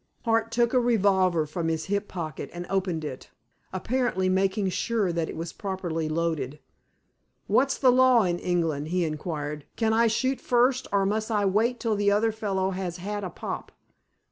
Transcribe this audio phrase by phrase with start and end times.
[0.25, 3.29] Hart took a revolver from his hip pocket, and opened it,
[3.71, 6.57] apparently making sure that it was properly loaded.
[7.45, 9.65] "What's the law in England?" he inquired.
[9.75, 13.29] "Can I shoot first, or must I wait till the other fellow has had a
[13.29, 13.71] pop?"